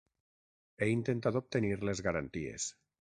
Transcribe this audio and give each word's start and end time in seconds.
He 0.79 0.87
intentat 0.93 1.37
obtenir 1.41 1.73
les 1.91 2.03
garanties. 2.09 2.67